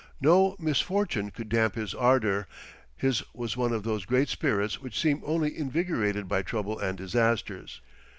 No 0.19 0.55
misfortune 0.57 1.29
could 1.29 1.47
damp 1.47 1.75
his 1.75 1.93
ardour, 1.93 2.47
his 2.97 3.21
was 3.35 3.55
one 3.55 3.71
of 3.71 3.83
those 3.83 4.03
great 4.03 4.29
spirits 4.29 4.81
which 4.81 4.99
seem 4.99 5.21
only 5.23 5.55
invigorated 5.55 6.27
by 6.27 6.41
trouble 6.41 6.79
and 6.79 6.97
disasters. 6.97 7.81